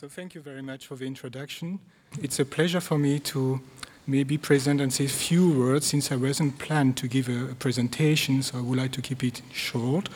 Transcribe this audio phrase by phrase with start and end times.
[0.00, 1.80] So thank you very much for the introduction.
[2.22, 3.60] It's a pleasure for me to
[4.06, 7.54] maybe present and say a few words since I wasn't planned to give a, a
[7.56, 10.08] presentation, so I would like to keep it short.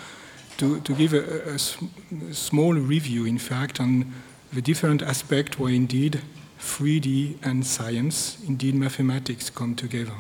[0.59, 4.13] To, to give a, a, a small review, in fact, on
[4.53, 6.21] the different aspects where indeed
[6.61, 10.15] 3D and science, indeed mathematics, come together.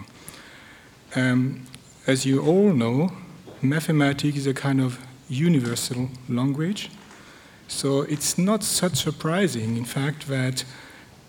[1.15, 1.69] Um,
[2.09, 3.13] as you all know,
[3.63, 6.91] mathematics is a kind of universal language.
[7.75, 10.65] So it's not such surprising, in fact, that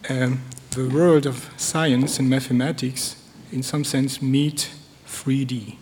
[0.07, 3.15] um, the world of science and mathematics,
[3.51, 4.69] in some sense, meet
[5.07, 5.77] 3D.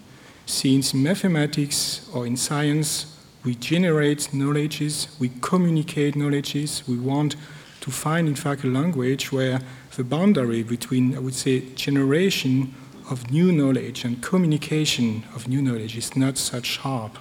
[0.45, 7.35] Since in mathematics or in science, we generate knowledges, we communicate knowledges, we want
[7.81, 9.61] to find, in fact, a language where
[9.97, 12.73] the boundary between, I would say, generation
[13.09, 17.17] of new knowledge and communication of new knowledge is not such sharp.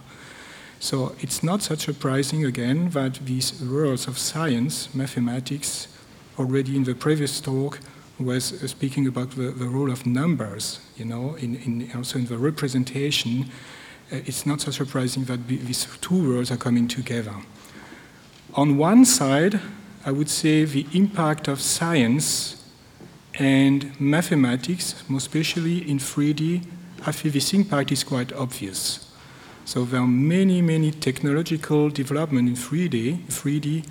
[0.80, 5.88] So it's not such surprising, again, that these worlds of science, mathematics,
[6.38, 7.78] already in the previous talk
[8.18, 12.26] was uh, speaking about the, the, role of numbers, you know, in, in also in
[12.26, 13.50] the representation.
[14.10, 17.34] Uh, it's not so surprising that these two worlds are coming together.
[18.54, 19.60] On one side,
[20.06, 22.56] I would say the impact of science
[23.34, 26.64] and mathematics, most especially in 3D,
[27.04, 29.09] I feel this impact is quite obvious.
[29.64, 33.86] So there are many, many technological development in 3D, 3D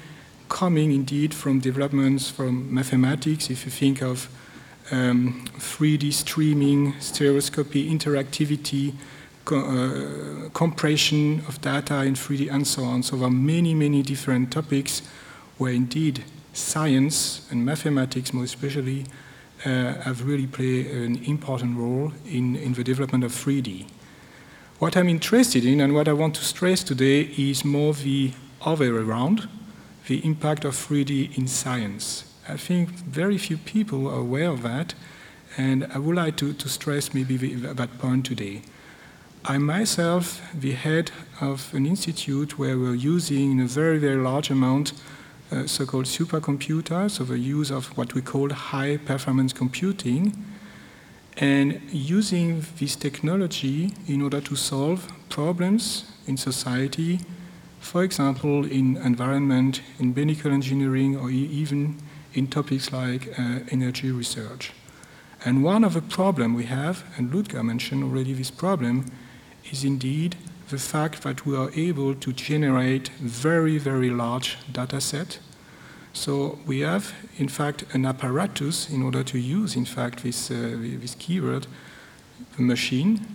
[0.49, 3.49] coming indeed from developments from mathematics.
[3.49, 4.29] If you think of
[4.91, 8.93] um, 3D streaming, stereoscopy, interactivity,
[9.45, 13.03] co uh, compression of data in 3D, and so on.
[13.03, 15.01] So there are many, many different topics
[15.57, 16.23] where indeed
[16.53, 19.05] science and mathematics, more especially,
[19.65, 23.85] uh, have really played an important role in, in the development of 3D.
[24.79, 28.93] What I'm interested in and what I want to stress today is more the other
[28.93, 29.49] way around,
[30.07, 32.23] the impact of 3D in science.
[32.47, 34.93] I think very few people are aware of that,
[35.57, 38.61] and I would like to, to stress maybe the, that point today.
[39.43, 41.11] I myself, the head
[41.41, 44.93] of an institute where we're using in a very, very large amount
[45.51, 50.45] uh, so-called supercomputers, so the use of what we call high-performance computing,
[51.39, 57.21] and using this technology in order to solve problems in society,
[57.79, 61.97] for example, in environment, in medical engineering, or even
[62.33, 64.73] in topics like uh, energy research.
[65.45, 69.05] And one of the problems we have, and Ludger mentioned already this problem,
[69.71, 70.35] is indeed
[70.69, 75.39] the fact that we are able to generate very, very large data set
[76.13, 80.75] so we have, in fact, an apparatus in order to use, in fact, this, uh,
[81.01, 81.67] this keyword,
[82.57, 83.25] the machine.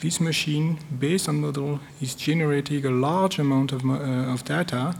[0.00, 4.96] This machine, based on model, is generating a large amount of, uh, of data,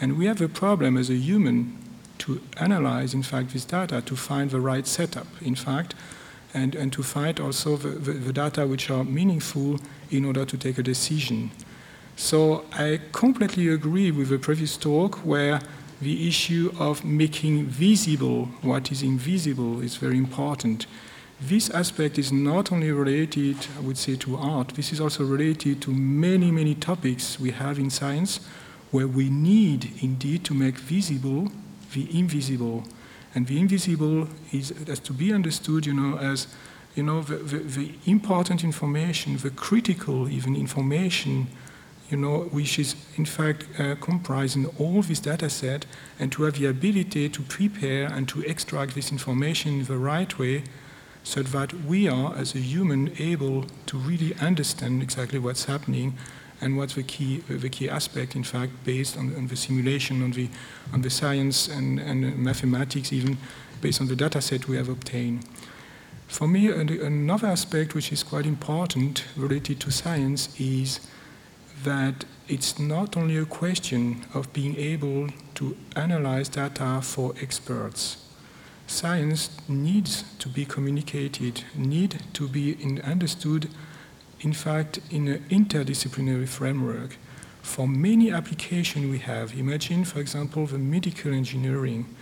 [0.00, 1.78] and we have a problem as a human
[2.18, 5.94] to analyze, in fact, this data to find the right setup, in fact,
[6.52, 9.78] and, and to find also the, the, the data which are meaningful
[10.10, 11.50] in order to take a decision.
[12.16, 15.60] So I completely agree with the previous talk where
[16.00, 20.86] the issue of making visible what is invisible is very important.
[21.40, 25.82] This aspect is not only related, I would say, to art, this is also related
[25.82, 28.40] to many, many topics we have in science
[28.90, 31.50] where we need indeed to make visible
[31.92, 32.84] the invisible.
[33.34, 36.46] And the invisible is has to be understood, you know, as
[36.94, 41.48] you know, the, the, the important information, the critical even information
[42.10, 45.86] you know, which is in fact uh, comprising all this data set
[46.18, 50.38] and to have the ability to prepare and to extract this information in the right
[50.38, 50.64] way
[51.22, 56.14] so that we are, as a human, able to really understand exactly what's happening
[56.60, 60.32] and what's the key, the key aspect, in fact, based on, on the simulation, on
[60.32, 60.48] the,
[60.92, 63.38] on the science and, and mathematics, even
[63.80, 65.44] based on the data set we have obtained.
[66.28, 71.00] For me, another aspect which is quite important related to science is
[71.82, 78.18] that it's not only a question of being able to analyze data for experts.
[78.86, 83.70] Science needs to be communicated, need to be in understood,
[84.40, 87.16] in fact, in an interdisciplinary framework.
[87.62, 92.14] For many applications we have, imagine, for example, the medical engineering.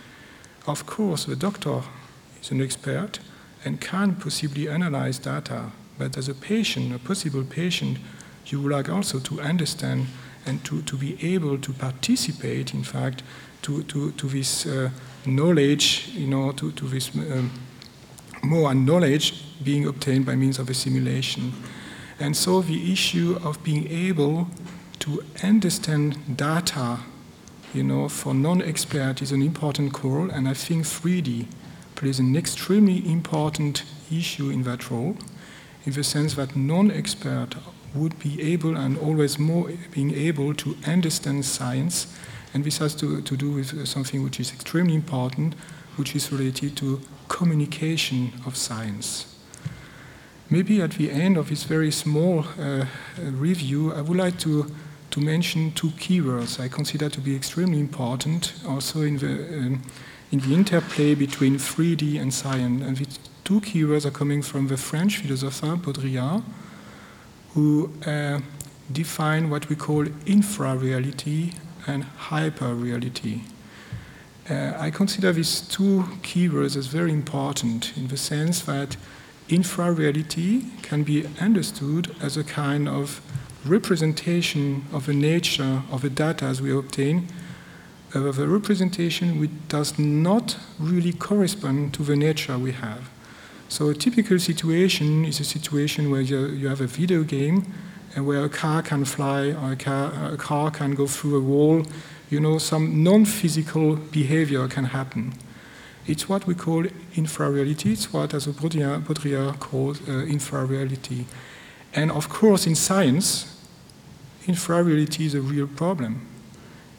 [0.69, 1.83] Of course, the doctor
[2.41, 3.19] is an expert
[3.65, 7.99] and can possibly analyze data, but as a patient, a possible patient,
[8.47, 10.07] you would like also to understand
[10.47, 13.23] and to, to be able to participate, in fact,
[13.63, 14.91] to, to, to this uh,
[15.25, 17.51] knowledge, you know, to, to this um,
[18.43, 21.53] more knowledge being obtained by means of a simulation.
[22.19, 24.49] And so the issue of being able
[25.01, 26.99] to understand data
[27.75, 31.47] you know, for non-expert is an important call, and I think 3D
[31.95, 35.17] plays an extremely important issue in that role,
[35.85, 37.55] in the sense that non-expert
[37.95, 42.07] would be able and always more being able to understand science,
[42.55, 45.55] and this has to, to do with something which is extremely important,
[45.97, 49.27] which is related to communication of science.
[50.51, 52.85] Maybe at the end of this very small uh,
[53.19, 54.71] review, I would like to
[55.13, 59.83] to mention two keywords I consider to be extremely important also in the, um,
[60.33, 62.83] in the interplay between 3D and science.
[62.83, 63.07] And the
[63.45, 66.43] two keywords are coming from the French philosopher Baudrillard,
[67.55, 68.41] who uh,
[68.91, 71.53] define what we call infra-reality
[71.87, 73.43] and hyper-reality.
[74.49, 78.97] Uh, I consider these two keywords as very important in the sense that
[79.49, 83.21] infra-reality can be understood as a kind of
[83.65, 87.29] representation of the nature of the data as we obtain,
[88.15, 93.11] uh, of a representation which does not really correspond to the nature we have.
[93.73, 97.73] So a typical situation is a situation where you, you have a video game
[98.15, 101.41] and where a car can fly or a car, a car can go through a
[101.41, 101.83] wall.
[102.29, 105.33] You know, some non-physical behavior can happen.
[106.07, 106.85] It's what we call
[107.15, 107.93] infra-reality.
[107.93, 111.25] It's what, as Baudrillard, Baudrillard calls uh, infra-reality.
[111.95, 113.59] And of course, in science,
[114.47, 116.29] infra-reality is a real problem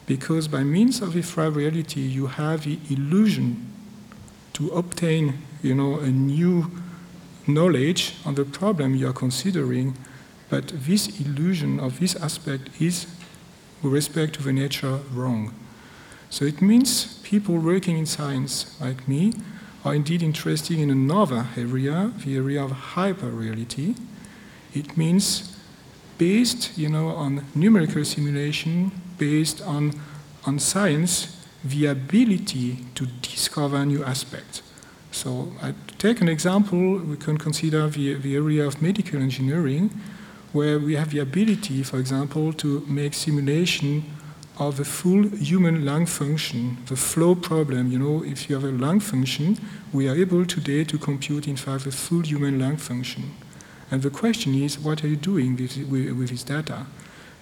[0.07, 3.72] because by means of infra-reality you have the illusion
[4.53, 6.71] to obtain you know, a new
[7.47, 9.97] knowledge on the problem you are considering,
[10.49, 13.07] but this illusion of this aspect is,
[13.81, 15.53] with respect to the nature, wrong.
[16.29, 19.33] So it means people working in science like me
[19.85, 23.95] are indeed interested in another area, the area of hyper-reality.
[24.73, 25.57] It means
[26.17, 29.99] based, you know, on numerical simulation, based on,
[30.45, 34.61] on science, the ability to discover new aspects.
[35.11, 39.91] So I take an example, we can consider the, the area of medical engineering,
[40.51, 44.03] where we have the ability, for example, to make simulation
[44.59, 47.91] of a full human lung function, the flow problem.
[47.91, 49.57] You know, if you have a lung function,
[49.91, 53.31] we are able today to compute, in fact, the full human lung function.
[53.89, 56.85] And the question is, what are you doing with, with, with this data?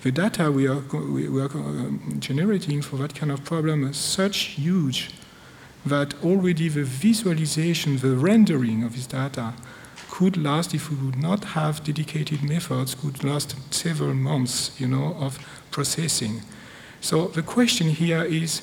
[0.01, 4.37] The data we are, we, are um, generating for that kind of problem is such
[4.57, 5.11] huge
[5.85, 9.53] that already the visualization, the rendering of this data
[10.09, 15.15] could last, if we would not have dedicated methods, could last several months, you know,
[15.19, 15.39] of
[15.71, 16.41] processing.
[16.99, 18.61] So the question here is,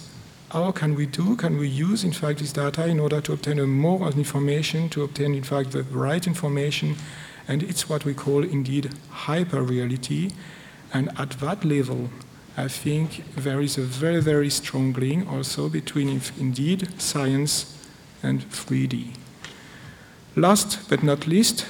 [0.51, 3.61] how can we do, can we use, in fact, this data in order to obtain
[3.69, 6.97] more information, to obtain, in fact, the right information
[7.49, 10.31] and it's what we call indeed hyper reality.
[10.93, 12.11] And at that level,
[12.57, 17.79] I think there is a very, very strong link also between indeed science
[18.23, 19.15] and 3D.
[20.35, 21.67] Last but not least,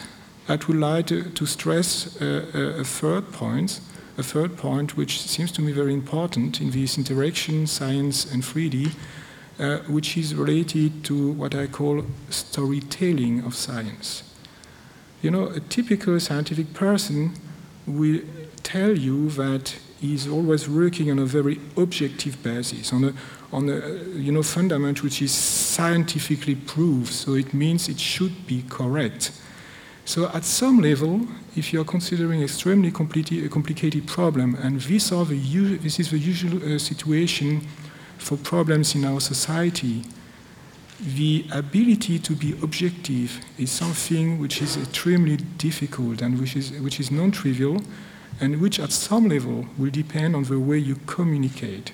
[0.49, 3.81] I would like to, to stress a, a, third point,
[4.17, 8.93] a third point which seems to me very important in this interaction, science and 3D,
[9.59, 14.23] uh, which is related to what I call storytelling of science.
[15.21, 17.35] You know, a typical scientific person
[17.87, 18.21] will
[18.69, 23.13] tell you that he's always working on a very objective basis, on a,
[23.51, 23.81] on a
[24.19, 29.33] you know, fundament which is scientifically proved, so it means it should be correct.
[30.05, 35.39] So at some level, if you're considering extremely complicated problem, and this, are the,
[35.79, 37.67] this is the usual uh, situation
[38.19, 40.03] for problems in our society,
[41.01, 47.01] the ability to be objective is something which is extremely difficult and which is, which
[47.01, 47.81] is non-trivial
[48.41, 51.93] and which at some level will depend on the way you communicate.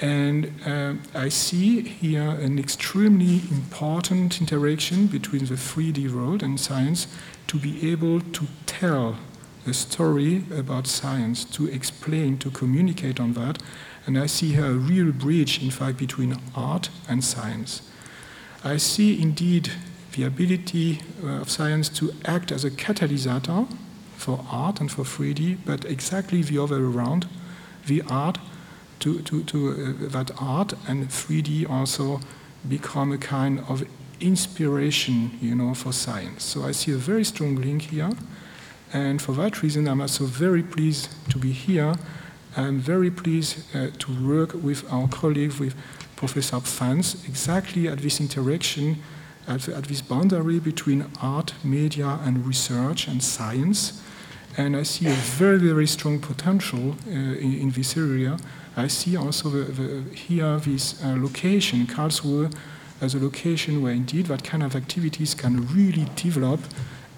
[0.00, 7.06] And uh, I see here an extremely important interaction between the 3D world and science
[7.46, 9.16] to be able to tell
[9.66, 13.62] a story about science, to explain, to communicate on that.
[14.06, 17.82] And I see here a real bridge, in fact, between art and science.
[18.62, 19.70] I see indeed
[20.12, 23.26] the ability uh, of science to act as a catalyst
[24.16, 27.26] for art and for 3D, but exactly the other way around,
[27.86, 28.38] the art
[29.00, 32.20] to, to, to uh, that art and 3D also
[32.68, 33.84] become a kind of
[34.20, 36.44] inspiration, you know, for science.
[36.44, 38.10] So I see a very strong link here,
[38.92, 41.94] and for that reason, I'm also very pleased to be here.
[42.56, 45.74] I'm very pleased uh, to work with our colleague, with
[46.16, 48.96] Professor Pfans exactly at this interaction,
[49.46, 54.02] at, at, this boundary between art, media, and research and science.
[54.56, 58.38] And I see a very, very strong potential uh, in, in, this area.
[58.76, 62.54] I see also the, the, here this uh, location, Karlsruhe,
[63.00, 66.60] as a location where indeed that kind of activities can really develop,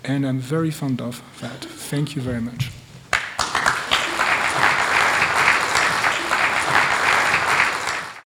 [0.05, 1.65] and I'm very fond of that.
[1.65, 2.71] Thank you very much.